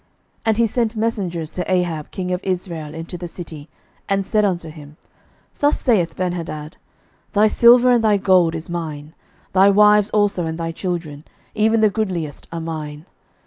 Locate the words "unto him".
4.43-4.97